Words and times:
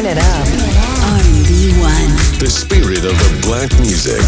Turn 0.00 0.12
it 0.12 0.18
up. 0.18 0.46
R&B 1.02 1.78
One. 1.78 2.16
The 2.38 2.48
spirit 2.48 3.04
of 3.04 3.12
the 3.18 3.46
black 3.46 3.70
music. 3.80 4.22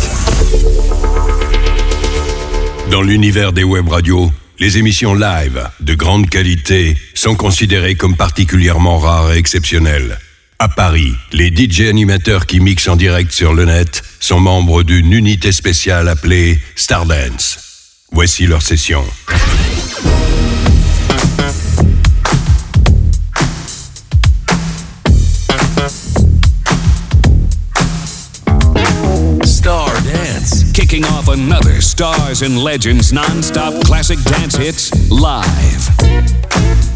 Dans 2.91 3.00
l'univers 3.00 3.54
des 3.54 3.65
web 3.65 3.88
radios, 3.88 4.31
les 4.58 4.77
émissions 4.77 5.15
live 5.15 5.67
de 5.81 5.95
grande 5.95 6.29
qualité 6.29 6.95
sont 7.15 7.36
considérées 7.36 7.95
comme 7.95 8.16
particulièrement 8.16 8.98
rares 8.98 9.32
et 9.32 9.38
exceptionnelles. 9.38 10.18
À 10.58 10.68
Paris, 10.68 11.14
les 11.32 11.48
DJ 11.48 11.89
animateurs 11.89 12.45
qui 12.45 12.61
mixent 12.61 12.89
en 12.89 12.96
direct 12.96 13.32
sur 13.32 13.54
le 13.54 13.64
net 13.64 14.02
sont 14.20 14.41
membres 14.41 14.82
d'une 14.82 15.14
unité 15.14 15.52
spéciale 15.52 16.09
appelée 16.09 16.59
Stardance. 16.77 18.04
Voici 18.12 18.46
leur 18.46 18.61
session. 18.61 19.04
Another 31.32 31.80
Stars 31.80 32.42
and 32.42 32.59
Legends 32.59 33.12
non-stop 33.12 33.84
classic 33.84 34.18
dance 34.24 34.54
hits 34.54 35.10
live. 35.10 36.91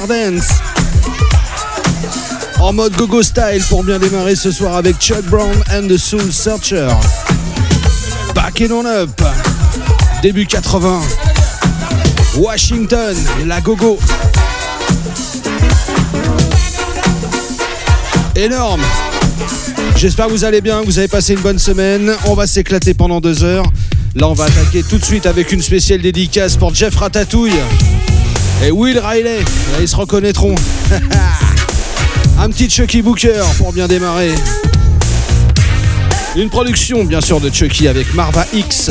Stardance. 0.00 0.48
En 2.58 2.72
mode 2.72 2.96
gogo 2.96 3.22
style 3.22 3.62
pour 3.68 3.84
bien 3.84 3.98
démarrer 3.98 4.34
ce 4.34 4.50
soir 4.50 4.76
avec 4.76 4.96
Chuck 4.98 5.22
Brown 5.26 5.52
and 5.70 5.88
the 5.88 5.98
Soul 5.98 6.32
Searcher. 6.32 6.88
Back 8.34 8.60
it 8.60 8.72
on 8.72 8.86
up. 8.86 9.10
Début 10.22 10.46
80. 10.46 11.02
Washington, 12.36 13.14
la 13.46 13.60
gogo. 13.60 13.98
Énorme. 18.34 18.82
J'espère 19.96 20.28
que 20.28 20.32
vous 20.32 20.44
allez 20.44 20.62
bien, 20.62 20.80
que 20.80 20.86
vous 20.86 20.98
avez 20.98 21.08
passé 21.08 21.34
une 21.34 21.40
bonne 21.40 21.58
semaine. 21.58 22.10
On 22.24 22.34
va 22.34 22.46
s'éclater 22.46 22.94
pendant 22.94 23.20
deux 23.20 23.44
heures. 23.44 23.66
Là, 24.14 24.28
on 24.28 24.34
va 24.34 24.44
attaquer 24.44 24.82
tout 24.82 24.96
de 24.96 25.04
suite 25.04 25.26
avec 25.26 25.52
une 25.52 25.60
spéciale 25.60 26.00
dédicace 26.00 26.56
pour 26.56 26.74
Jeff 26.74 26.96
Ratatouille 26.96 27.60
et 28.64 28.70
Will 28.70 28.98
Riley. 28.98 29.38
Là, 29.40 29.78
ils 29.80 29.88
se 29.88 29.96
reconnaîtront. 29.96 30.54
Un 32.38 32.48
petit 32.50 32.68
Chucky 32.70 33.02
Booker 33.02 33.42
pour 33.58 33.72
bien 33.72 33.86
démarrer. 33.86 34.34
Une 36.36 36.48
production, 36.48 37.04
bien 37.04 37.20
sûr, 37.20 37.40
de 37.40 37.50
Chucky 37.50 37.88
avec 37.88 38.14
Marva 38.14 38.46
X. 38.52 38.90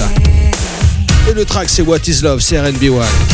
Et 1.29 1.33
le 1.33 1.45
track, 1.45 1.69
c'est 1.69 1.81
What 1.81 1.99
is 2.07 2.21
Love, 2.21 2.41
c'est 2.41 2.57
RB1. 2.57 2.89
When 2.91 3.28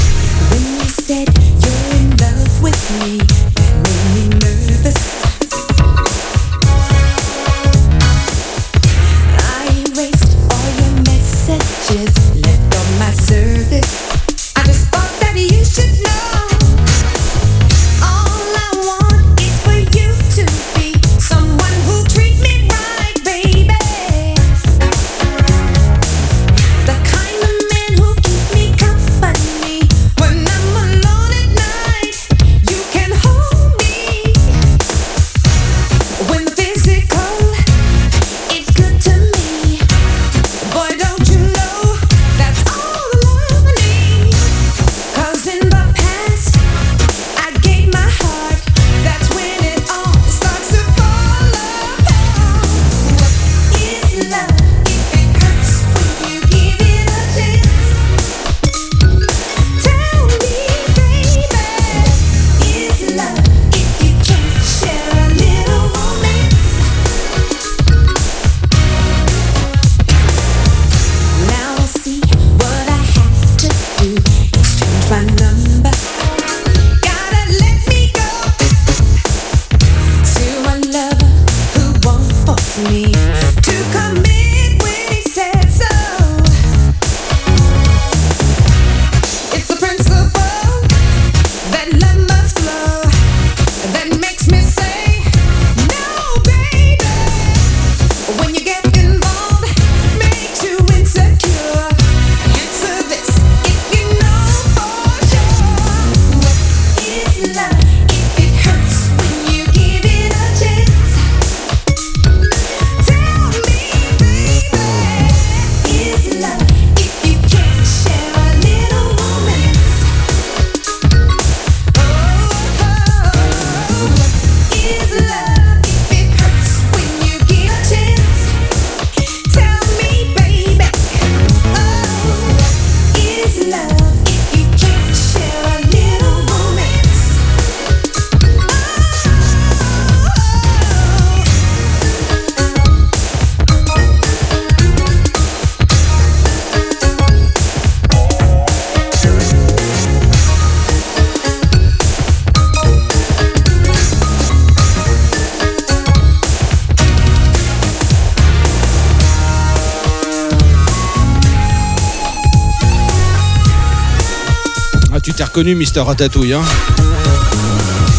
reconnu, 165.55 165.75
Mister 165.75 166.01
Ratatouille, 166.01 166.51
hein 166.51 166.63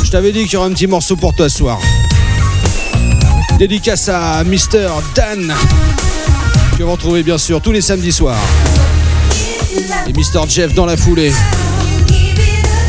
Je 0.02 0.10
t'avais 0.10 0.32
dit 0.32 0.44
qu'il 0.44 0.54
y 0.54 0.56
aurait 0.56 0.70
un 0.70 0.72
petit 0.72 0.86
morceau 0.86 1.16
pour 1.16 1.34
toi 1.34 1.50
ce 1.50 1.58
soir. 1.58 1.78
Dédicace 3.58 4.08
à 4.08 4.42
Mister 4.42 4.88
Dan, 5.14 5.52
que 6.78 6.82
vous 6.82 6.90
retrouvez 6.90 7.22
bien 7.22 7.36
sûr 7.36 7.60
tous 7.60 7.72
les 7.72 7.82
samedis 7.82 8.12
soirs. 8.12 8.40
Et 10.08 10.14
Mister 10.14 10.38
Jeff 10.48 10.72
dans 10.72 10.86
la 10.86 10.96
foulée. 10.96 11.30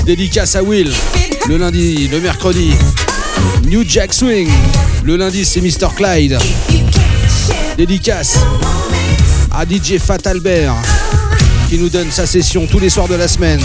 Dédicace 0.05 0.55
à 0.55 0.63
Will, 0.63 0.93
le 1.49 1.57
lundi, 1.57 2.07
le 2.07 2.21
mercredi. 2.21 2.71
New 3.65 3.83
Jack 3.85 4.13
Swing, 4.13 4.49
le 5.03 5.17
lundi 5.17 5.43
c'est 5.43 5.59
Mister 5.59 5.87
Clyde. 5.93 6.37
Dédicace 7.75 8.37
à 9.51 9.65
DJ 9.65 9.97
Fat 9.97 10.19
Albert, 10.23 10.75
qui 11.69 11.77
nous 11.77 11.89
donne 11.89 12.11
sa 12.11 12.25
session 12.25 12.65
tous 12.65 12.79
les 12.79 12.89
soirs 12.89 13.09
de 13.09 13.15
la 13.15 13.27
semaine. 13.27 13.59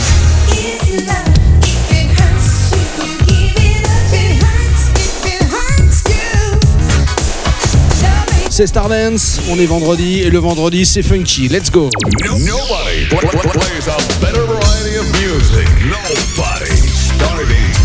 C'est 8.55 8.67
Stardance, 8.67 9.41
on 9.49 9.59
est 9.59 9.65
vendredi 9.65 10.21
et 10.21 10.29
le 10.29 10.39
vendredi 10.39 10.85
c'est 10.85 11.03
funky. 11.03 11.49
Let's 11.49 11.71
go. 11.71 11.89
Nobody 12.23 13.07
pl- 13.09 13.19
pl- 13.19 13.51
plays 13.51 13.89
a 13.89 13.97
better 14.21 14.45
variety 14.45 14.99
of 14.99 15.07
music. 15.23 15.67
Nobody. 15.87 16.77
Stardance 16.93 17.79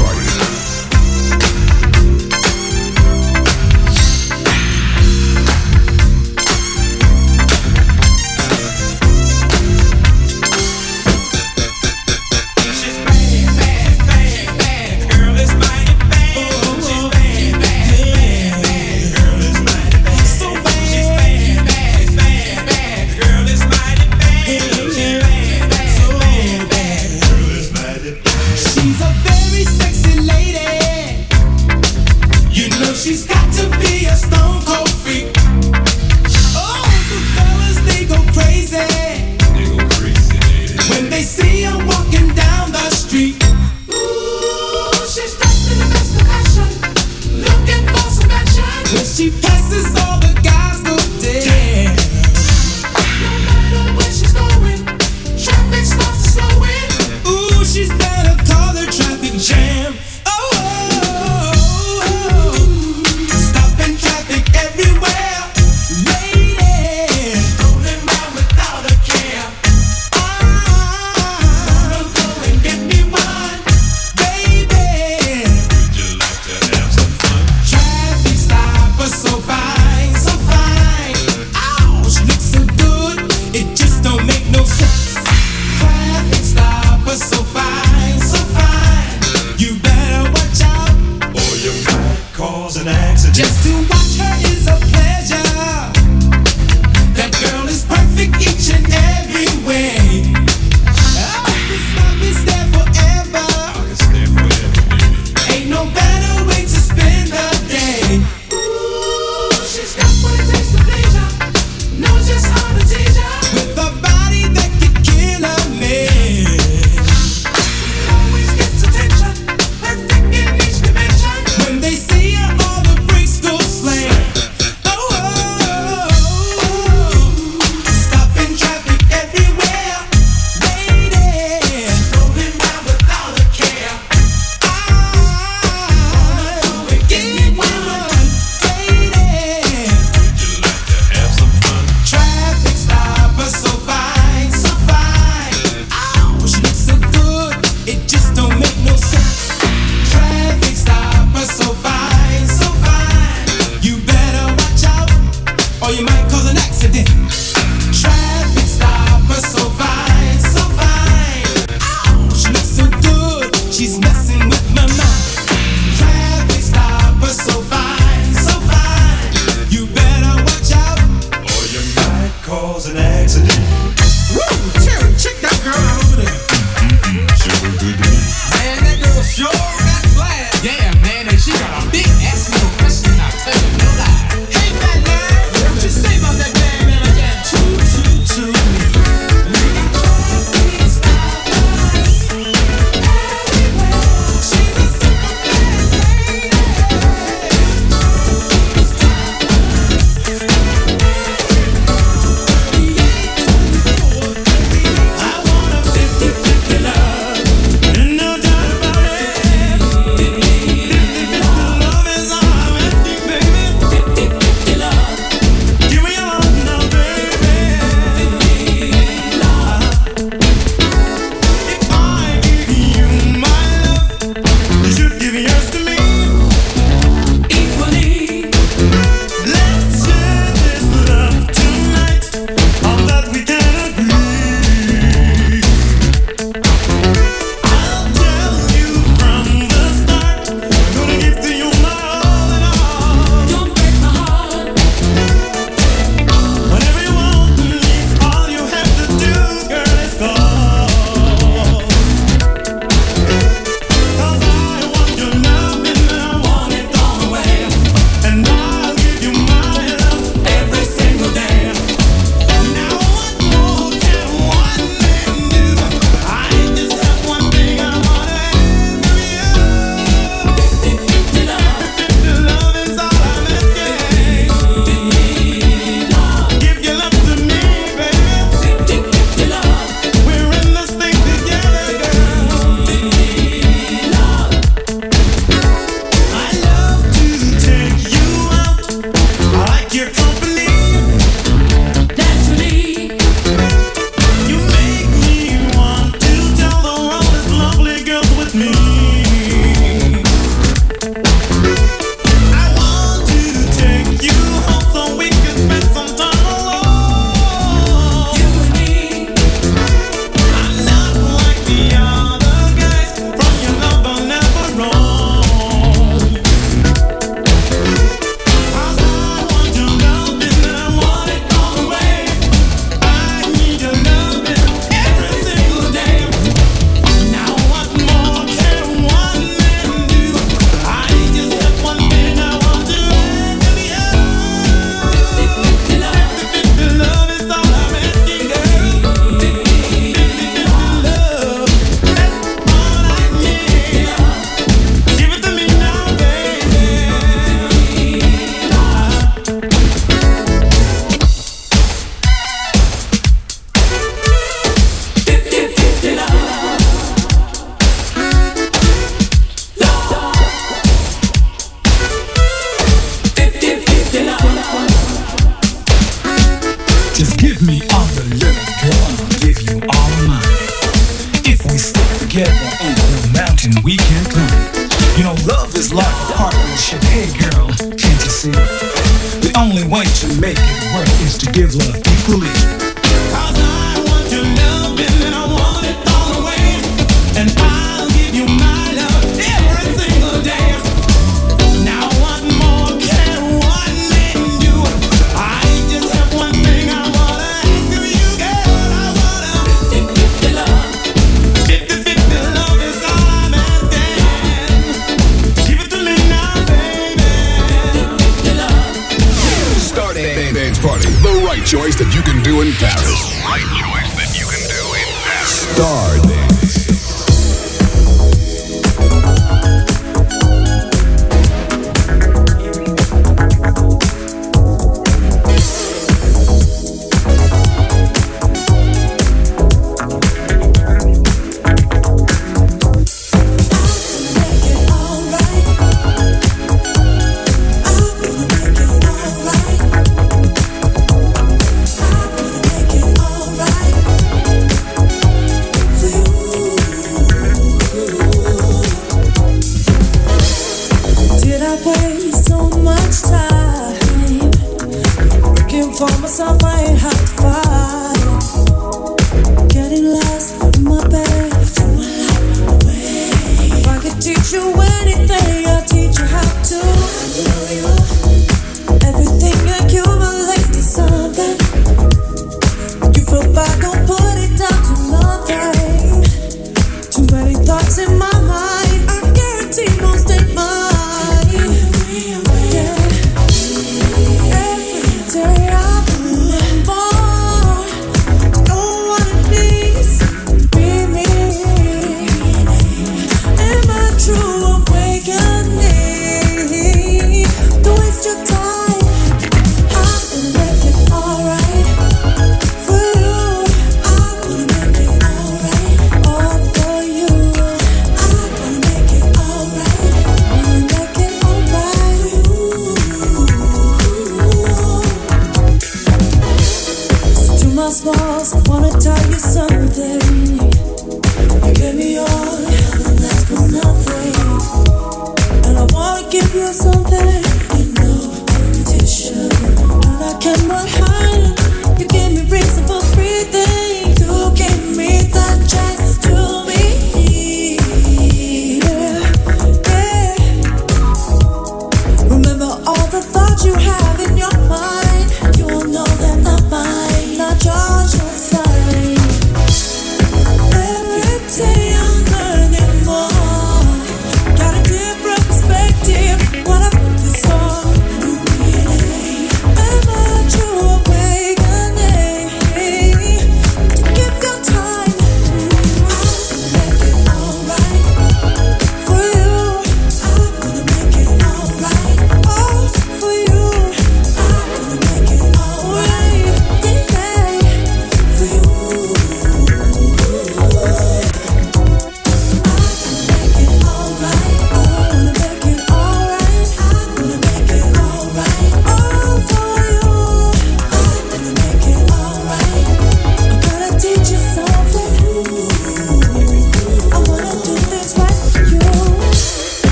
That 97.14 97.32
girl 97.40 97.68
is 97.68 97.86
perfect 97.86 98.42
each 98.42 98.74
and 98.74 98.92
everywhere. 98.92 100.07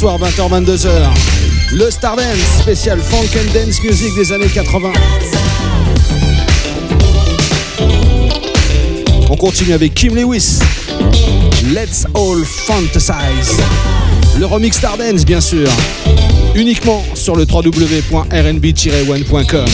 soir 0.00 0.18
20h-22h. 0.18 0.88
Le 1.74 1.90
Stardance 1.90 2.38
spécial 2.60 2.98
funk 3.02 3.36
and 3.36 3.52
dance 3.52 3.82
music 3.82 4.14
des 4.14 4.32
années 4.32 4.48
80. 4.48 4.92
On 9.28 9.36
continue 9.36 9.74
avec 9.74 9.92
Kim 9.92 10.14
Lewis. 10.14 10.60
Let's 11.74 12.06
All 12.14 12.46
Fantasize. 12.46 13.60
Le 14.38 14.46
remix 14.46 14.78
Stardance 14.78 15.26
bien 15.26 15.42
sûr. 15.42 15.68
Uniquement 16.54 17.04
sur 17.14 17.36
le 17.36 17.44
www.rnb-one.com. 17.44 19.66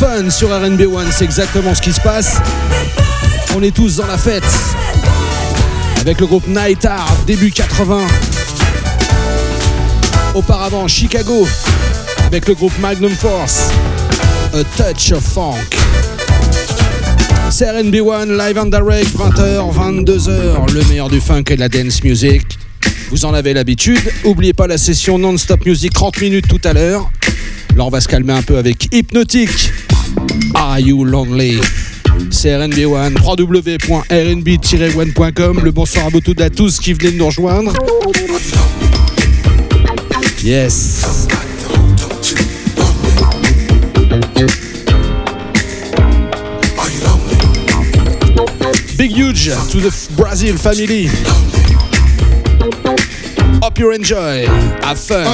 fun 0.00 0.30
sur 0.30 0.48
RNB 0.48 0.80
One, 0.90 1.08
c'est 1.10 1.26
exactement 1.26 1.74
ce 1.74 1.82
qui 1.82 1.92
se 1.92 2.00
passe. 2.00 2.38
On 3.54 3.62
est 3.62 3.70
tous 3.70 3.96
dans 3.96 4.06
la 4.06 4.16
fête. 4.16 4.42
Avec 6.00 6.18
le 6.20 6.26
groupe 6.26 6.46
Night 6.48 6.86
Art, 6.86 7.14
début 7.26 7.50
80. 7.50 8.06
Auparavant, 10.34 10.88
Chicago, 10.88 11.46
avec 12.26 12.48
le 12.48 12.54
groupe 12.54 12.72
Magnum 12.78 13.12
Force. 13.12 13.68
A 14.54 14.64
Touch 14.64 15.12
of 15.12 15.22
Funk. 15.22 15.76
C'est 17.50 17.70
RNB 17.70 17.96
One, 17.96 18.38
live 18.38 18.58
and 18.58 18.66
direct, 18.66 19.14
20h, 19.14 19.74
22h, 19.74 20.72
le 20.72 20.82
meilleur 20.88 21.10
du 21.10 21.20
funk 21.20 21.44
et 21.50 21.56
de 21.56 21.60
la 21.60 21.68
dance 21.68 22.02
music. 22.02 22.58
Vous 23.10 23.26
en 23.26 23.34
avez 23.34 23.52
l'habitude. 23.52 24.10
Oubliez 24.24 24.54
pas 24.54 24.66
la 24.66 24.78
session 24.78 25.18
non-stop 25.18 25.66
music 25.66 25.92
30 25.92 26.22
minutes 26.22 26.48
tout 26.48 26.60
à 26.64 26.72
l'heure. 26.72 27.10
Là, 27.76 27.84
on 27.84 27.90
va 27.90 28.00
se 28.00 28.08
calmer 28.08 28.32
un 28.32 28.42
peu 28.42 28.56
avec 28.56 28.88
Hypnotic. 28.94 29.72
Are 30.54 30.80
You 30.80 31.04
Lonely? 31.04 31.60
C'est 32.30 32.56
RNB 32.56 32.86
One, 32.86 33.18
www.rnb-one.com. 33.22 35.60
Le 35.62 35.72
bonsoir 35.72 36.06
à 36.06 36.08
vous 36.10 36.20
toutes 36.20 36.40
à 36.40 36.48
tous 36.50 36.78
qui 36.78 36.92
venez 36.92 37.10
de 37.12 37.16
nous 37.16 37.26
rejoindre. 37.26 37.72
Yes. 40.42 41.26
Big 48.96 49.16
huge 49.16 49.50
to 49.70 49.80
the 49.80 49.90
Brazil 50.16 50.56
family. 50.56 51.08
Hope 53.62 53.78
you 53.78 53.92
enjoy. 53.92 54.46
Have 54.82 54.98
fun. 54.98 55.26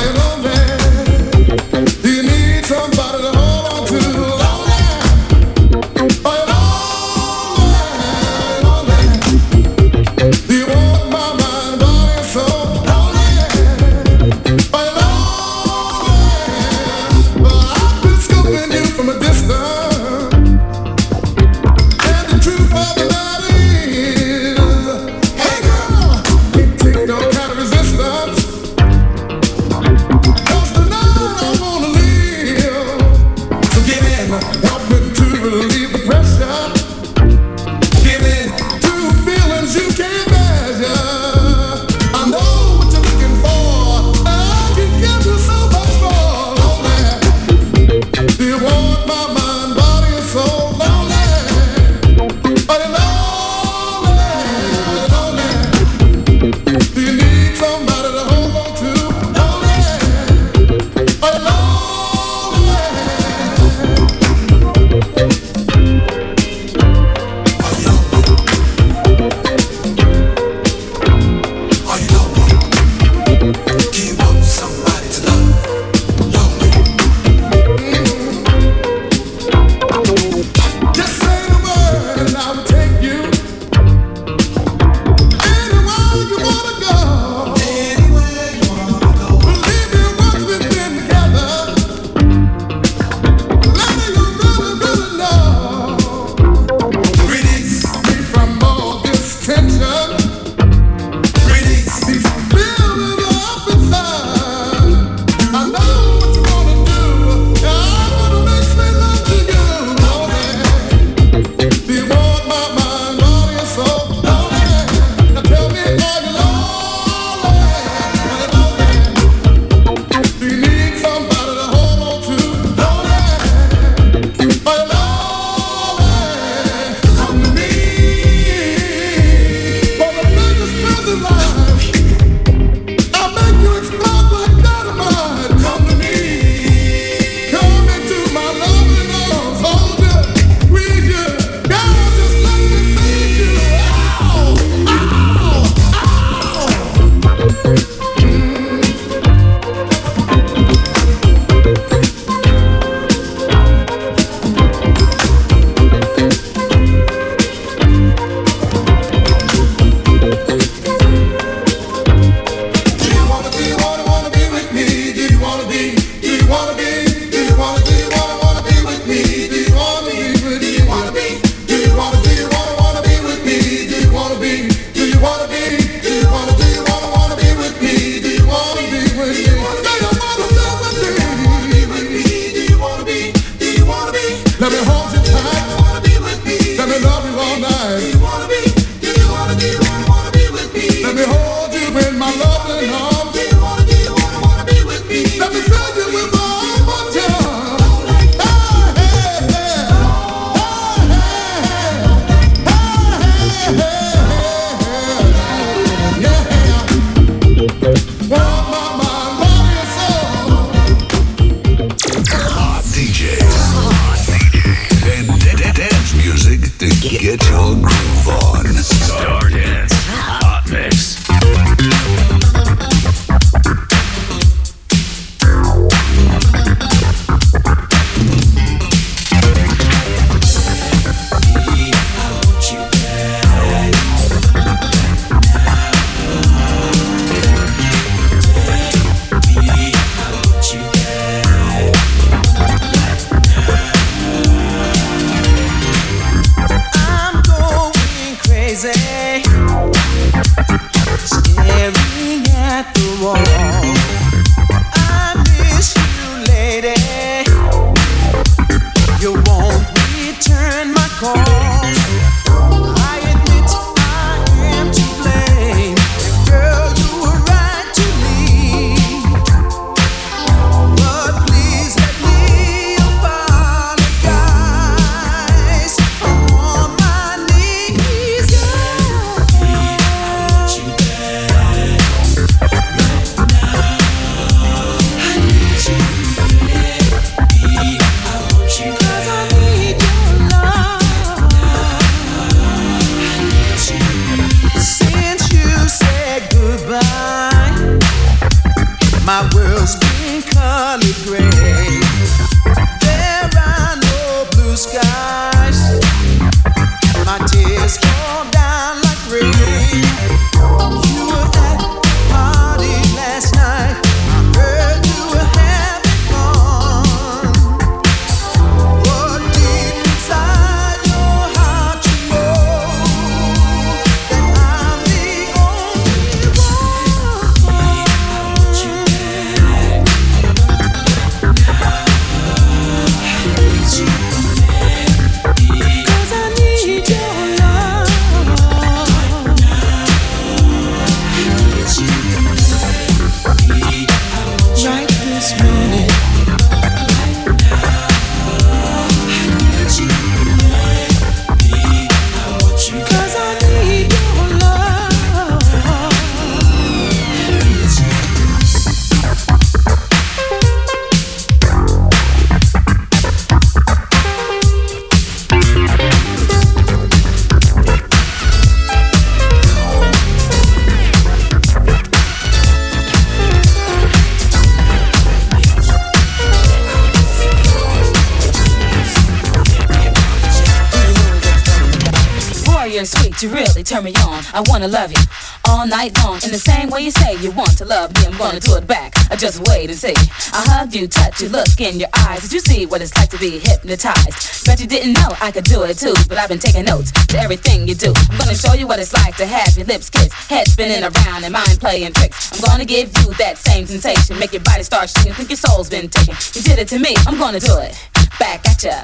Turn 383.83 384.05
me 384.05 384.13
on. 384.25 384.43
I 384.53 384.63
wanna 384.67 384.89
love 384.89 385.11
you 385.13 385.23
all 385.69 385.87
night 385.87 386.17
long. 386.23 386.35
In 386.45 386.51
the 386.51 386.59
same 386.59 386.91
way 386.91 387.03
you 387.03 387.11
say 387.11 387.37
you 387.43 387.51
want 387.51 387.77
to 387.79 387.85
love 387.85 388.15
me, 388.15 388.27
I'm 388.27 388.37
gonna 388.39 388.61
do 388.61 388.77
it 388.77 388.87
back. 388.87 389.15
I 389.31 389.37
just 389.37 389.67
wait 389.69 389.91
and 389.91 389.99
see. 389.99 390.15
I 390.53 390.63
hug 390.67 390.95
you, 390.95 391.09
touch 391.09 391.41
you, 391.41 391.49
look 391.49 391.81
in 391.81 391.99
your 391.99 392.09
eyes. 392.27 392.43
Did 392.43 392.53
you 392.53 392.61
see 392.61 392.87
what 392.87 393.03
it's 393.03 393.17
like 393.17 393.31
to 393.31 393.39
be 393.39 393.59
hypnotized? 393.59 394.67
Bet 394.67 394.81
you 394.81 394.87
didn't 394.87 395.15
know 395.15 395.31
I 395.41 395.51
could 395.51 395.65
do 395.65 395.83
it 395.83 395.99
too, 395.99 396.15
but 396.29 396.39
I've 396.39 396.49
been 396.49 396.59
taking 396.59 396.85
notes 396.85 397.13
to 397.13 397.39
everything 397.39 397.87
you 397.87 397.95
do. 397.95 398.13
I'm 398.31 398.39
gonna 398.39 398.55
show 398.55 398.75
you 398.75 398.87
what 398.87 398.99
it's 398.99 399.13
like 399.13 399.37
to 399.37 399.47
have 399.47 399.77
your 399.77 399.87
lips 399.87 400.11
kissed, 400.11 400.33
head 400.51 400.69
spinning 400.69 401.03
around 401.03 401.45
and 401.45 401.53
mind 401.53 401.81
playing 401.81 402.13
tricks. 402.13 402.53
I'm 402.53 402.61
gonna 402.61 402.85
give 402.85 403.09
you 403.19 403.35
that 403.35 403.59
same 403.59 403.87
sensation, 403.87 404.39
make 404.39 404.53
your 404.53 404.63
body 404.63 404.83
start 404.83 405.11
shaking, 405.11 405.35
think 405.35 405.51
your 405.51 405.57
soul's 405.57 405.89
been 405.89 406.09
taken. 406.09 406.35
You 406.55 406.63
did 406.63 406.79
it 406.79 406.89
to 406.89 406.99
me, 406.99 407.15
I'm 407.27 407.39
gonna 407.39 407.61
do 407.61 407.79
it 407.79 407.97
back 408.39 408.67
at 408.69 408.83
ya. 408.83 409.03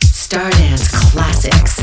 Stardance 0.00 0.88
Classics. 1.12 1.82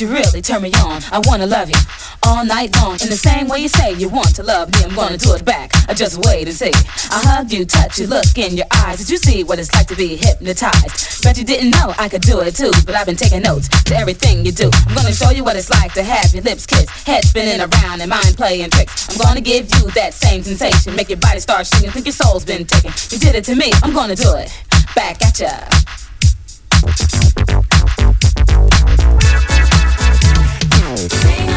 you're 0.00 0.10
you 0.10 0.16
really 0.16 0.42
turn 0.42 0.62
me 0.62 0.72
on. 0.82 1.02
I 1.12 1.20
wanna 1.24 1.46
love 1.46 1.68
you 1.68 1.78
all 2.22 2.44
night 2.44 2.74
long. 2.80 2.92
In 3.02 3.08
the 3.10 3.16
same 3.16 3.48
way 3.48 3.58
you 3.60 3.68
say 3.68 3.92
you 3.92 4.08
want 4.08 4.34
to 4.36 4.42
love 4.42 4.72
me, 4.72 4.84
I'm 4.84 4.94
gonna 4.94 5.16
do 5.16 5.34
it 5.34 5.44
back. 5.44 5.72
I 5.88 5.94
just 5.94 6.18
wait 6.26 6.48
and 6.48 6.56
see. 6.56 6.72
I 7.10 7.20
hug 7.22 7.52
you, 7.52 7.64
touch 7.64 7.98
you, 7.98 8.06
look 8.06 8.36
in 8.36 8.56
your 8.56 8.66
eyes. 8.72 8.98
Did 8.98 9.10
you 9.10 9.18
see 9.18 9.44
what 9.44 9.58
it's 9.58 9.72
like 9.74 9.86
to 9.88 9.96
be 9.96 10.16
hypnotized? 10.16 11.22
Bet 11.22 11.38
you 11.38 11.44
didn't 11.44 11.70
know 11.70 11.94
I 11.98 12.08
could 12.08 12.22
do 12.22 12.40
it 12.40 12.56
too, 12.56 12.72
but 12.86 12.94
I've 12.94 13.06
been 13.06 13.16
taking 13.16 13.42
notes 13.42 13.68
to 13.84 13.96
everything 13.96 14.44
you 14.44 14.52
do. 14.52 14.70
I'm 14.86 14.94
gonna 14.94 15.12
show 15.12 15.30
you 15.30 15.44
what 15.44 15.56
it's 15.56 15.70
like 15.70 15.92
to 15.94 16.02
have 16.02 16.34
your 16.34 16.42
lips 16.42 16.66
kissed, 16.66 16.90
head 17.06 17.24
spinning 17.24 17.60
around 17.60 18.00
and 18.00 18.10
mind 18.10 18.36
playing 18.36 18.70
tricks. 18.70 19.08
I'm 19.10 19.18
gonna 19.18 19.40
give 19.40 19.70
you 19.76 19.90
that 19.92 20.14
same 20.14 20.42
sensation, 20.42 20.96
make 20.96 21.08
your 21.08 21.18
body 21.18 21.40
start 21.40 21.66
shaking, 21.66 21.90
think 21.90 22.06
your 22.06 22.14
soul's 22.14 22.44
been 22.44 22.64
taken. 22.64 22.92
You 23.10 23.18
did 23.18 23.34
it 23.34 23.44
to 23.44 23.54
me, 23.54 23.72
I'm 23.82 23.92
gonna 23.92 24.16
do 24.16 24.34
it 24.34 24.50
back 24.94 25.22
at 25.24 25.38
ya. 25.40 25.50
Sing. 31.08 31.53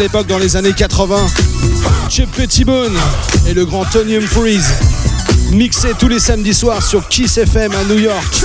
époque 0.00 0.26
dans 0.26 0.38
les 0.38 0.56
années 0.56 0.72
80. 0.72 1.26
Chez 2.08 2.26
Pettibone 2.26 2.96
et 3.46 3.54
le 3.54 3.64
grand 3.64 3.84
Tonium 3.84 4.22
Freeze, 4.22 4.72
mixé 5.52 5.88
tous 5.98 6.08
les 6.08 6.18
samedis 6.18 6.54
soirs 6.54 6.82
sur 6.82 7.06
Kiss 7.08 7.38
FM 7.38 7.72
à 7.72 7.84
New 7.84 7.98
York. 7.98 8.44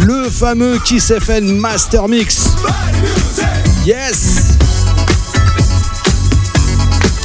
Le 0.00 0.28
fameux 0.28 0.78
Kiss 0.84 1.10
FM 1.10 1.56
Master 1.58 2.08
Mix. 2.08 2.50
Yes! 3.86 4.56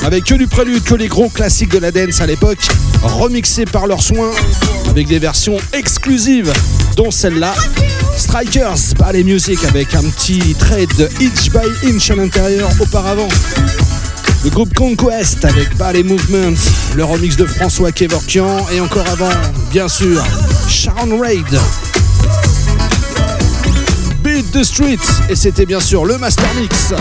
avec 0.04 0.26
que 0.26 0.34
du 0.36 0.48
prélude, 0.48 0.84
que 0.84 0.96
les 0.96 1.08
gros 1.08 1.30
classiques 1.30 1.72
de 1.72 1.78
la 1.78 1.92
dance 1.92 2.22
à 2.22 2.26
l'époque, 2.26 2.68
remixés 3.04 3.66
par 3.66 3.88
leurs 3.88 4.02
soins, 4.02 4.32
avec 4.90 5.08
des 5.08 5.20
versions 5.20 5.58
exclusives, 5.74 6.52
dont 6.96 7.12
celle-là, 7.12 7.54
Strikers 8.18 8.94
Ballet 8.98 9.24
Music 9.24 9.64
avec 9.66 9.94
un 9.96 10.04
petit 10.04 10.56
trade 10.56 11.10
inch 11.22 11.50
by 11.52 11.88
inch 11.88 12.10
à 12.12 12.16
l'intérieur 12.16 12.70
auparavant. 12.80 13.28
Le 14.44 14.50
groupe 14.50 14.74
Conquest 14.74 15.46
avec 15.46 15.76
Ballet 15.78 16.04
Movement, 16.04 16.58
le 16.96 17.04
remix 17.04 17.36
de 17.36 17.46
François 17.46 17.92
Kevorkian 17.92 18.66
et 18.74 18.80
encore 18.80 19.08
avant, 19.10 19.30
bien 19.72 19.88
sûr, 19.88 20.24
Sharon 20.68 21.20
Raid. 21.20 21.60
Beat 24.24 24.52
the 24.52 24.64
Street 24.64 25.00
et 25.30 25.36
c'était 25.36 25.66
bien 25.66 25.80
sûr 25.80 26.06
le 26.06 26.18
Master 26.18 26.54
Mix. 26.56 26.94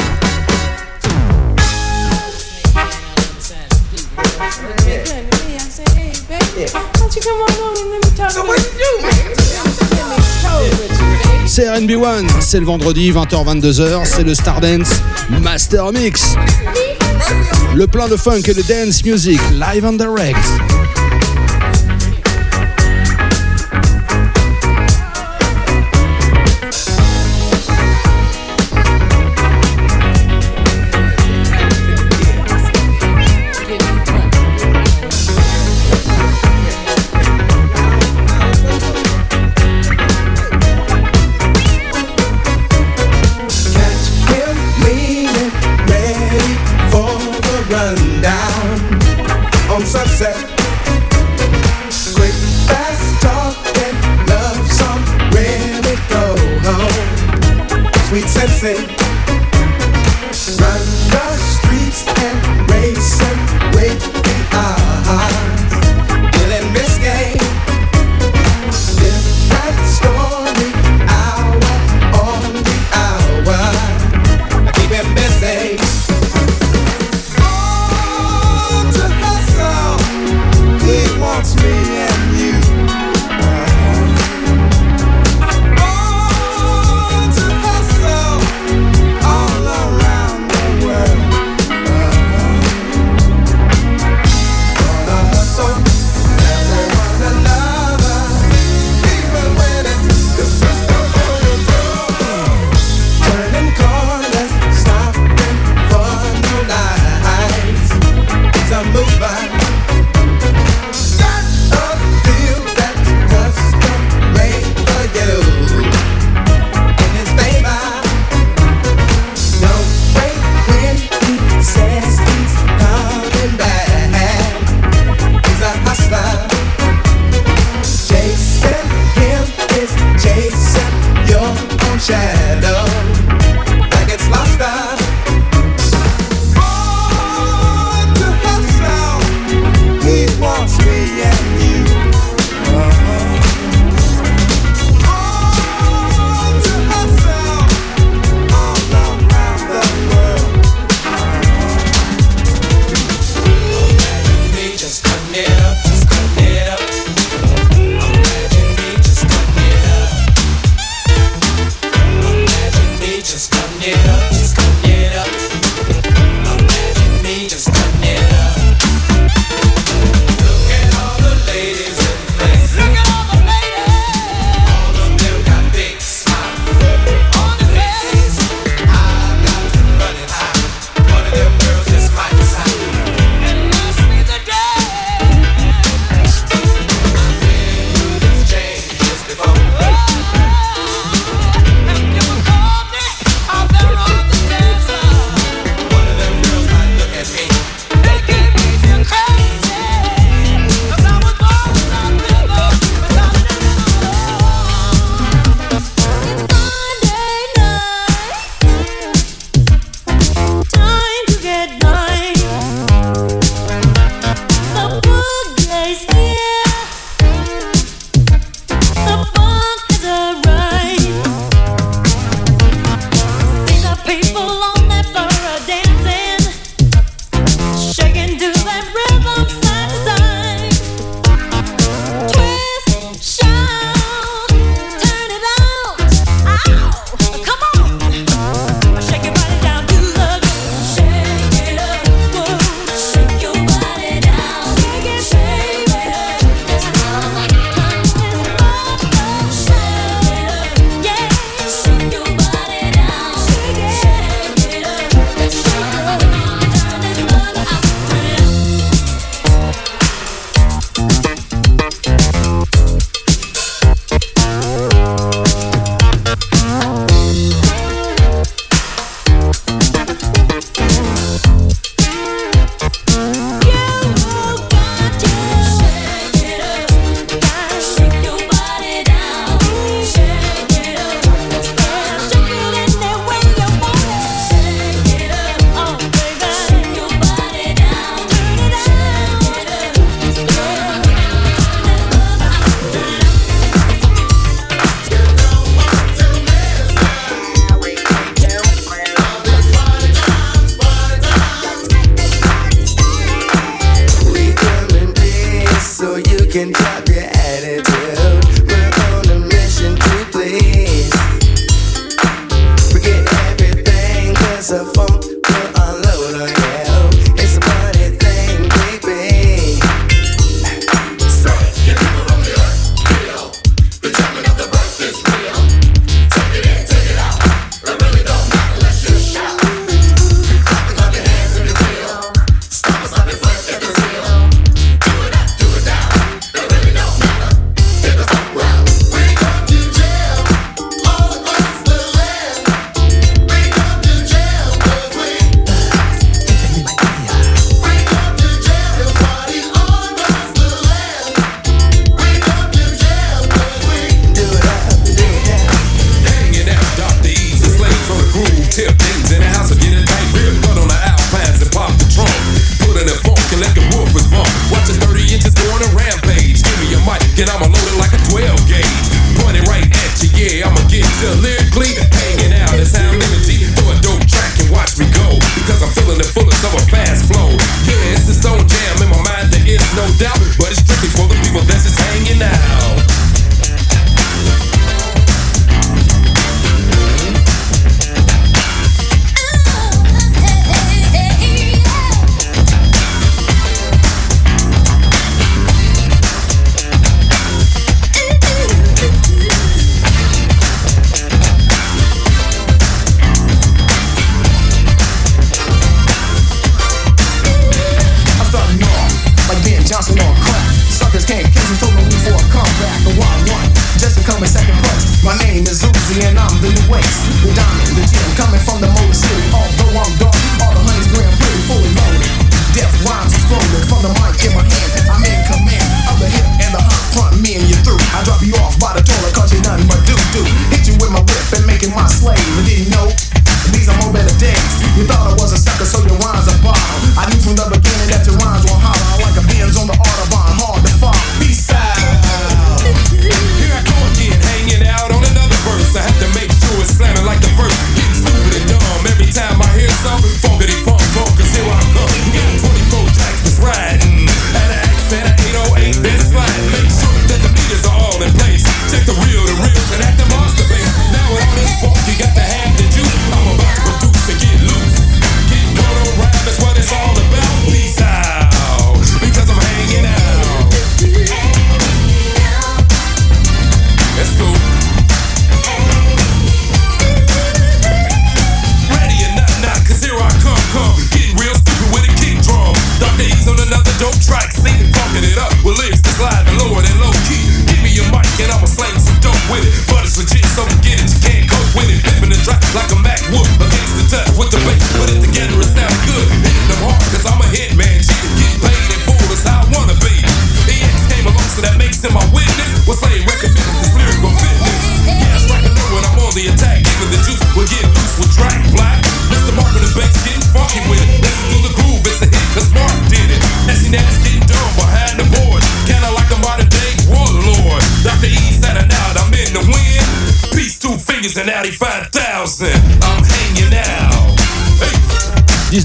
C'est 11.53 11.67
RB1, 11.67 12.29
c'est 12.39 12.61
le 12.61 12.67
vendredi 12.67 13.11
20h-22h, 13.11 14.05
c'est 14.05 14.23
le 14.23 14.35
Stardance 14.37 15.03
Master 15.43 15.91
Mix. 15.91 16.37
Le 17.75 17.89
plein 17.89 18.07
de 18.07 18.15
funk 18.15 18.43
et 18.47 18.55
de 18.55 18.63
dance 18.63 19.05
music, 19.05 19.41
live 19.55 19.85
and 19.85 19.95
direct. 19.95 20.39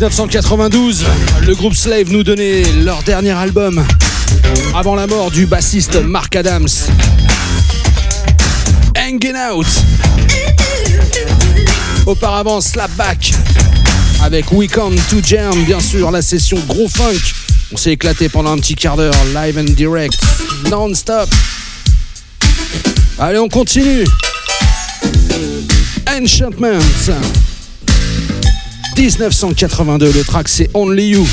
1992, 0.06 1.03
le 1.48 1.56
groupe 1.56 1.73
Slave 1.73 2.11
nous 2.11 2.22
donnait 2.22 2.61
leur 2.84 3.02
dernier 3.02 3.32
album 3.32 3.84
avant 4.76 4.94
la 4.94 5.07
mort 5.07 5.32
du 5.32 5.48
bassiste 5.48 5.95
Mark 5.95 6.36
Adams. 6.36 6.68
Hanging 8.95 9.36
Out. 9.52 9.65
Auparavant, 12.06 12.61
Slapback 12.61 13.34
avec 14.22 14.52
Weekend 14.52 14.95
to 15.10 15.18
Jam, 15.23 15.64
bien 15.65 15.80
sûr, 15.80 16.11
la 16.11 16.22
session 16.22 16.60
Gros 16.68 16.88
Funk. 16.88 17.34
On 17.73 17.77
s'est 17.77 17.94
éclaté 17.94 18.30
pendant 18.30 18.52
un 18.52 18.57
petit 18.57 18.76
quart 18.76 18.98
d'heure, 18.98 19.15
live 19.34 19.57
and 19.57 19.73
direct, 19.76 20.19
non-stop. 20.69 21.27
Allez, 23.18 23.40
on 23.40 23.49
continue. 23.49 24.06
Enchantment. 26.07 26.80
1982, 28.98 30.12
le 30.14 30.24
track 30.24 30.48
c'est 30.48 30.70
Only 30.74 31.10
You. 31.10 31.28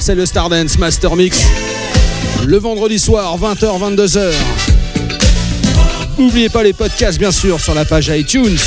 C'est 0.00 0.14
le 0.14 0.24
Stardance 0.24 0.78
Master 0.78 1.14
Mix. 1.14 1.42
Le 2.46 2.56
vendredi 2.56 2.98
soir, 2.98 3.38
20h, 3.38 3.96
22h. 3.96 4.32
N'oubliez 6.18 6.48
pas 6.48 6.62
les 6.62 6.72
podcasts, 6.72 7.18
bien 7.18 7.32
sûr, 7.32 7.60
sur 7.60 7.74
la 7.74 7.84
page 7.84 8.08
iTunes. 8.08 8.58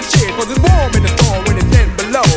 A 0.00 0.02
cheer, 0.16 0.32
cause 0.32 0.48
it's 0.48 0.60
warm 0.64 0.92
in 0.96 1.02
the 1.04 1.12
storm 1.20 1.44
when 1.44 1.60
it's 1.60 1.68
10 1.76 1.92
below. 2.00 2.28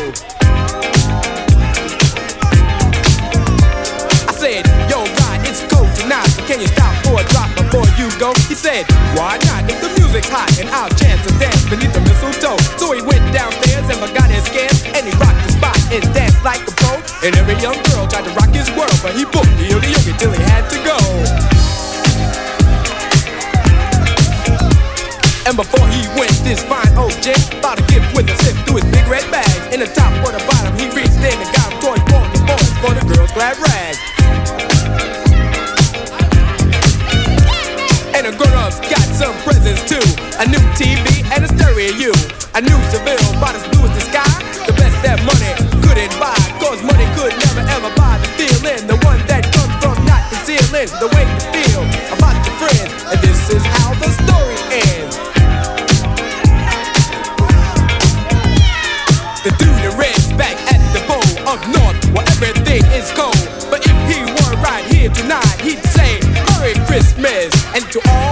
I 4.27 4.34
said, 4.35 4.68
yo, 4.91 5.07
Rod, 5.23 5.40
it's 5.48 5.64
cold 5.72 5.88
tonight, 5.95 6.27
but 6.35 6.44
can 6.44 6.60
you 6.60 6.68
stop 6.68 6.91
for 7.07 7.23
a 7.23 7.26
drop 7.31 7.48
before 7.56 7.88
you 7.95 8.11
go? 8.19 8.35
He 8.52 8.56
said, 8.56 8.84
why 9.15 9.40
not? 9.48 9.64
If 9.72 9.80
the 9.80 9.88
music's 9.95 10.27
hot 10.27 10.52
and 10.60 10.68
I'll 10.76 10.91
chance 10.99 11.23
to 11.23 11.31
dance 11.40 11.64
beneath 11.72 11.95
the 11.95 12.03
mistletoe. 12.03 12.60
So 12.76 12.91
he 12.91 12.99
went 12.99 13.23
downstairs 13.31 13.88
and 13.88 13.99
forgot 14.03 14.27
his 14.27 14.44
scans, 14.52 14.84
and 14.84 15.07
he 15.07 15.14
rocked 15.15 15.40
the 15.48 15.56
spot 15.56 15.80
and 15.88 16.03
danced 16.11 16.44
like 16.44 16.60
a 16.68 16.73
pro. 16.84 16.99
And 17.23 17.31
every 17.40 17.56
young 17.64 17.80
girl 17.95 18.03
tried 18.11 18.27
to 18.27 18.34
rock 18.35 18.52
his 18.52 18.68
world, 18.76 18.98
but 18.99 19.15
he 19.15 19.23
booked 19.23 19.56
the 19.56 19.72
yogi 19.72 19.88
yogi 19.95 20.11
till 20.19 20.35
he 20.35 20.41
had 20.52 20.68
to 20.68 20.77
go. 20.84 20.99
And 25.48 25.56
before 25.56 25.88
he 25.91 26.02
this 26.43 26.61
fine 26.67 26.91
old 26.99 27.15
gent 27.23 27.39
bought 27.63 27.79
a 27.79 27.85
gift 27.87 28.11
with 28.15 28.27
a 28.27 28.35
sip 28.43 28.55
through 28.67 28.83
his 28.83 28.87
big 28.91 29.07
red 29.07 29.23
bag. 29.31 29.47
In 29.73 29.79
the 29.79 29.87
top 29.87 30.11
or 30.27 30.35
the 30.35 30.43
bottom, 30.43 30.75
he 30.75 30.91
reached 30.91 31.15
in 31.23 31.31
and 31.31 31.49
got 31.55 31.71
him 31.71 31.79
toys 31.79 32.03
for 32.11 32.23
the 32.35 32.39
boys 32.43 32.71
for 32.83 32.91
the 32.91 33.03
girls' 33.07 33.31
glad 33.31 33.55
rags. 33.63 33.99
And 38.13 38.27
the 38.27 38.35
grown-ups 38.35 38.79
got 38.91 39.07
some 39.15 39.33
presents 39.47 39.87
too. 39.87 40.03
A 40.43 40.45
new 40.45 40.61
TV 40.75 41.23
and 41.31 41.47
a 41.47 41.49
stereo. 41.55 42.11
A 42.53 42.61
new 42.61 42.79
Seville, 42.91 43.23
about 43.39 43.55
as 43.55 43.63
blue 43.71 43.87
as 43.87 43.95
the 43.95 44.03
sky. 44.11 44.35
The 44.67 44.75
best 44.75 44.99
that 45.07 45.23
money 45.23 45.51
couldn't 45.81 46.13
buy. 46.19 46.37
Cause 46.59 46.83
money 46.83 47.07
could 47.15 47.33
never 47.39 47.63
ever 47.71 47.89
buy 47.95 48.19
the 48.19 48.29
feeling. 48.35 48.83
The 48.85 48.99
one 49.07 49.19
that 49.31 49.47
comes 49.55 49.73
from 49.79 49.95
not 50.05 50.27
concealing 50.29 50.91
the 50.99 51.07
way 51.15 51.52
Christmas. 66.93 67.51
And 67.73 67.91
to 67.91 67.99
all 68.11 68.22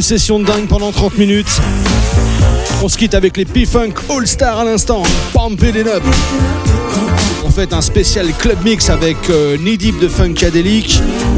une 0.00 0.04
session 0.04 0.38
de 0.38 0.46
dingue 0.46 0.66
pendant 0.66 0.92
30 0.92 1.18
minutes. 1.18 1.60
On 2.82 2.88
se 2.88 2.96
quitte 2.96 3.14
avec 3.14 3.36
les 3.36 3.44
P-Funk 3.44 3.92
All-Star 4.08 4.60
à 4.60 4.64
l'instant. 4.64 5.02
Pump 5.34 5.62
it 5.62 5.86
up. 5.86 6.02
On 7.44 7.50
fait 7.50 7.74
un 7.74 7.82
spécial 7.82 8.32
club 8.38 8.56
mix 8.64 8.88
avec 8.88 9.18
euh, 9.28 9.58
Knee 9.58 9.76
Deep 9.76 10.00
de 10.00 10.08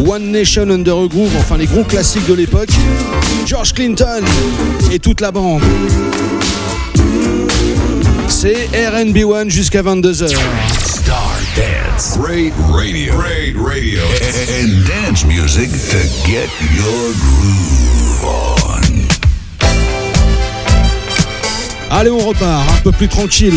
One 0.07 0.31
Nation 0.31 0.71
Under 0.71 0.97
a 0.97 1.09
Groove, 1.09 1.33
enfin 1.41 1.57
les 1.57 1.67
gros 1.67 1.83
classiques 1.83 2.29
de 2.29 2.35
l'époque, 2.35 2.69
George 3.47 3.73
Clinton 3.75 4.23
et 4.93 5.01
toute 5.01 5.21
la 5.21 5.33
bande. 5.33 5.61
C'est 8.29 8.69
RB1 8.75 9.51
jusqu'à 9.51 9.83
22h. 9.83 10.29
Star 10.29 11.37
Dance. 11.57 12.17
Great 12.17 12.53
radio. 12.71 13.13
Great 13.17 13.57
radio. 13.57 14.03
And 14.61 14.87
dance 14.87 15.25
music 15.25 15.69
to 15.91 15.99
get 16.25 16.49
your 16.77 17.13
groove. 17.19 17.73
Allez, 22.03 22.11
on 22.11 22.19
repart, 22.19 22.69
un 22.69 22.83
peu 22.83 22.91
plus 22.91 23.07
tranquille. 23.07 23.55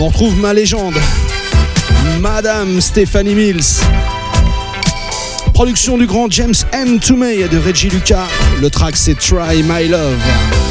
On 0.00 0.06
retrouve 0.06 0.34
ma 0.38 0.54
légende, 0.54 0.94
Madame 2.18 2.80
Stephanie 2.80 3.34
Mills. 3.34 3.82
Production 5.52 5.98
du 5.98 6.06
grand 6.06 6.30
James 6.30 6.54
M. 6.72 6.98
Toomey 6.98 7.40
et 7.40 7.48
de 7.48 7.58
Reggie 7.58 7.90
Lucas. 7.90 8.26
Le 8.62 8.70
track 8.70 8.96
c'est 8.96 9.18
Try 9.18 9.62
My 9.64 9.86
Love. 9.86 10.61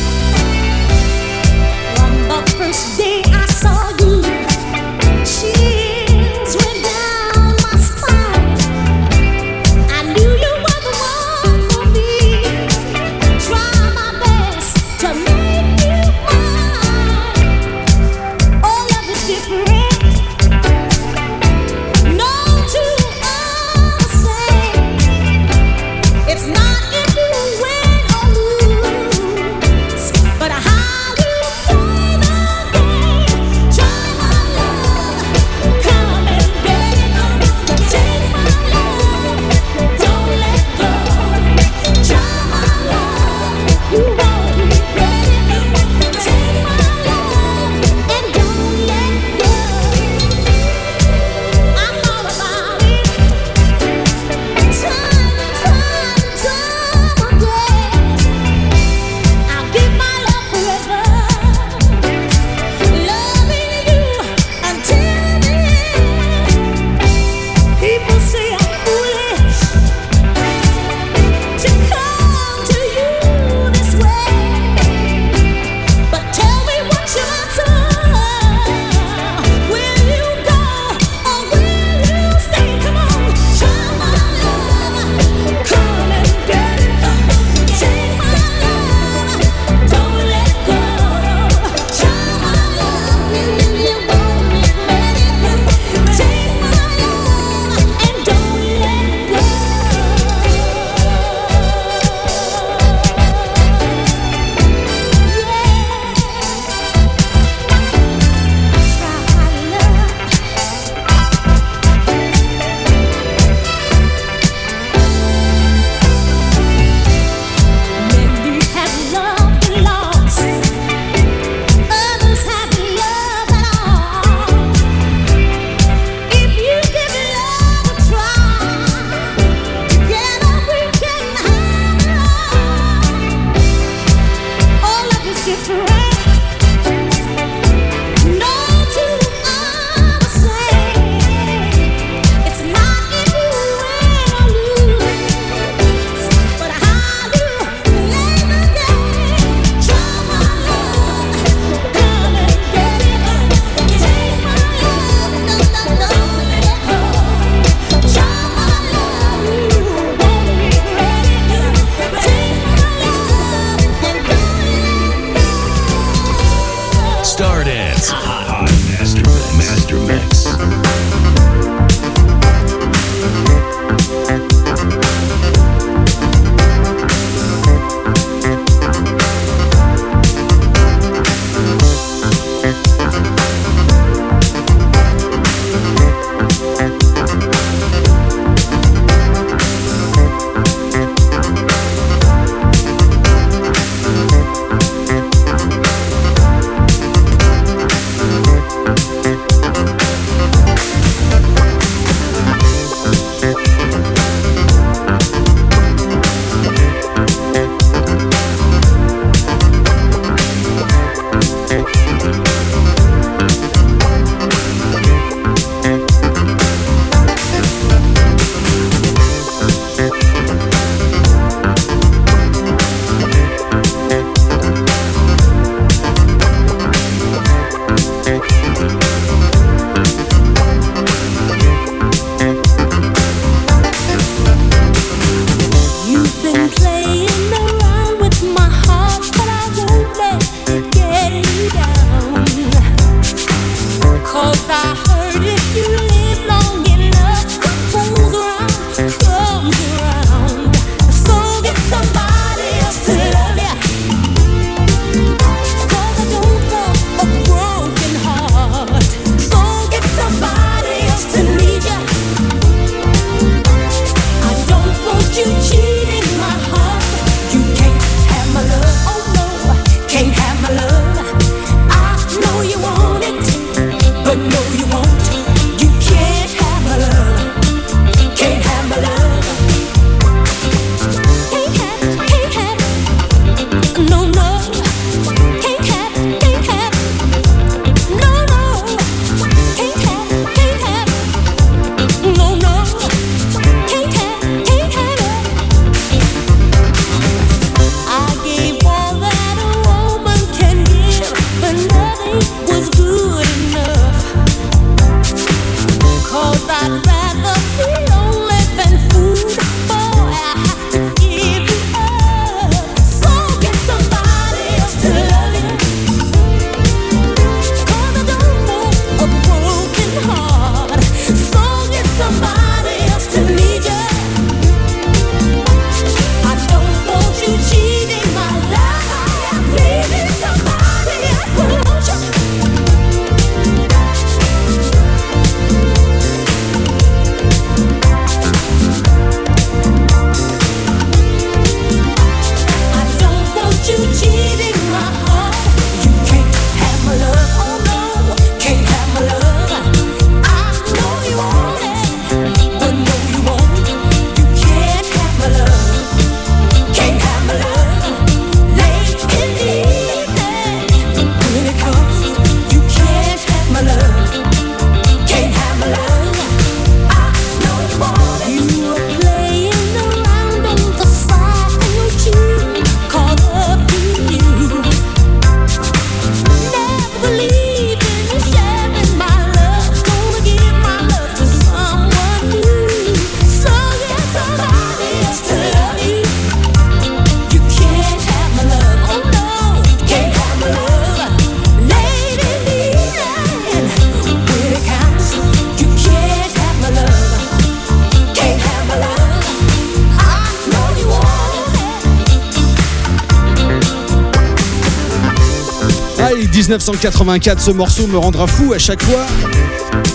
1984, 406.71 407.59
ce 407.59 407.71
morceau 407.71 408.07
me 408.07 408.17
rendra 408.17 408.47
fou 408.47 408.71
à 408.71 408.79
chaque 408.79 409.03
fois. 409.03 409.25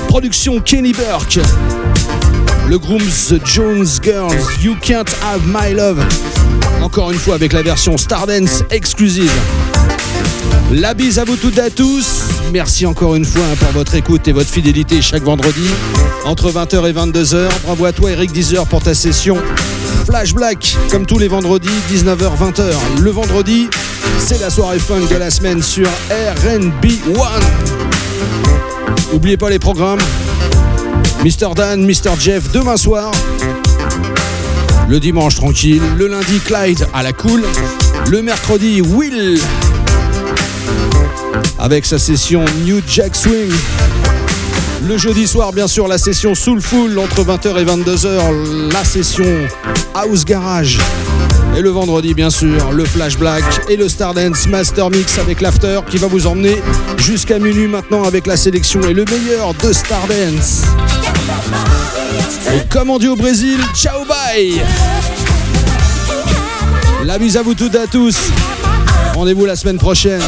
Production 0.09 0.59
Kenny 0.59 0.95
Burke. 0.95 1.39
Le 2.67 2.79
Grooms 2.79 3.39
Jones 3.45 3.87
Girls, 4.03 4.41
You 4.63 4.75
Can't 4.81 5.05
Have 5.23 5.43
My 5.47 5.75
Love. 5.75 6.03
Encore 6.81 7.11
une 7.11 7.19
fois 7.19 7.35
avec 7.35 7.53
la 7.53 7.61
version 7.61 7.99
Stardance 7.99 8.63
exclusive. 8.71 9.31
La 10.73 10.95
bise 10.95 11.19
à 11.19 11.25
vous 11.25 11.37
toutes 11.37 11.59
et 11.59 11.61
à 11.61 11.69
tous. 11.69 12.23
Merci 12.55 12.87
encore 12.87 13.17
une 13.17 13.27
fois 13.27 13.45
pour 13.61 13.73
votre 13.73 13.95
écoute 13.95 14.27
et 14.27 14.33
votre 14.33 14.49
fidélité 14.49 15.03
chaque 15.03 15.25
vendredi 15.25 15.69
entre 16.25 16.51
20h 16.51 16.89
et 16.89 16.93
22h. 16.95 17.49
Bravo 17.65 17.85
à 17.85 17.93
toi 17.93 18.13
Eric 18.13 18.33
Deezer 18.33 18.67
pour 18.67 18.83
ta 18.83 18.95
session 18.95 19.37
Flash 20.07 20.33
Black 20.33 20.75
comme 20.91 21.05
tous 21.05 21.19
les 21.19 21.29
vendredis 21.29 21.69
19h-20h. 21.93 22.73
Le 23.01 23.11
vendredi, 23.11 23.69
c'est 24.19 24.41
la 24.41 24.51
soirée 24.51 24.79
fun 24.79 25.01
de 25.01 25.17
la 25.17 25.31
semaine 25.31 25.63
sur 25.63 25.89
RNB 26.11 26.85
One. 27.17 27.45
N'oubliez 29.13 29.37
pas 29.37 29.51
les 29.51 29.59
programmes. 29.59 30.01
Mr 31.25 31.55
Dan, 31.55 31.85
Mr 31.87 32.19
Jeff 32.19 32.51
demain 32.53 32.77
soir. 32.77 33.11
Le 34.89 35.01
dimanche 35.01 35.37
tranquille, 35.37 35.83
le 35.97 36.07
lundi 36.07 36.39
Clyde 36.41 36.87
à 36.95 37.03
la 37.03 37.13
cool, 37.13 37.45
le 38.11 38.23
mercredi 38.23 38.81
Will 38.81 39.39
avec 41.59 41.85
sa 41.85 41.99
session 41.99 42.45
New 42.65 42.81
Jack 42.87 43.17
Swing. 43.17 43.53
Le 44.87 44.99
jeudi 44.99 45.27
soir, 45.27 45.53
bien 45.53 45.67
sûr, 45.67 45.89
la 45.89 45.99
session 45.99 46.35
Soulful 46.35 46.99
entre 46.99 47.25
20h 47.25 47.59
et 47.59 47.65
22h, 47.65 48.73
la 48.73 48.85
session 48.85 49.27
House 49.95 50.25
Garage. 50.25 50.79
Et 51.57 51.63
le 51.63 51.71
vendredi, 51.71 52.13
bien 52.13 52.29
sûr, 52.29 52.73
le 52.73 52.85
Flash 52.85 53.17
Black 53.17 53.43
et 53.71 53.77
le 53.77 53.89
Stardance 53.89 54.47
Master 54.47 54.91
Mix 54.91 55.19
avec 55.19 55.41
l'after 55.41 55.81
qui 55.89 55.97
va 55.97 56.07
vous 56.07 56.27
emmener 56.27 56.61
jusqu'à 56.99 57.39
minuit 57.39 57.67
maintenant 57.67 58.05
avec 58.05 58.27
la 58.27 58.37
sélection 58.37 58.83
et 58.83 58.93
le 58.93 59.07
meilleur 59.07 59.55
de 59.55 59.73
Stardance. 59.73 60.65
Et 62.53 62.69
comme 62.69 62.91
on 62.91 62.99
dit 62.99 63.09
au 63.09 63.17
Brésil, 63.17 63.59
ciao 63.75 64.05
bye 64.05 64.61
La 67.05 67.19
bise 67.19 67.39
à 67.39 67.43
vous 67.43 67.55
toutes 67.55 67.75
et 67.75 67.79
à 67.79 67.87
tous. 67.87 68.17
Rendez-vous 69.15 69.47
la 69.47 69.57
semaine 69.57 69.79
prochaine. 69.79 70.21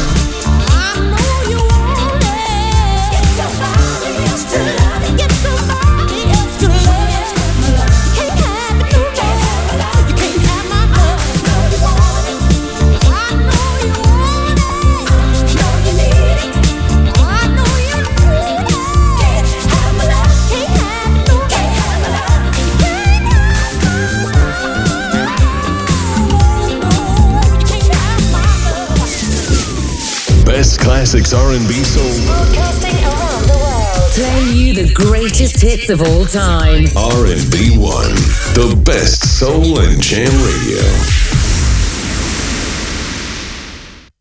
Best 30.59 30.81
classics 30.81 31.31
R&B 31.31 31.71
soul. 31.71 32.25
Broadcasting 32.27 33.01
around 33.05 33.43
the 33.43 33.57
world. 33.63 34.11
Playing 34.11 34.57
you 34.57 34.73
the 34.73 34.93
greatest 34.93 35.61
hits 35.61 35.89
of 35.89 36.01
all 36.01 36.25
time. 36.25 36.83
R&B 36.97 37.77
One, 37.77 38.11
the 38.59 38.77
best 38.83 39.39
soul 39.39 39.79
and 39.79 40.01
jam 40.01 40.27
radio. 40.27 41.28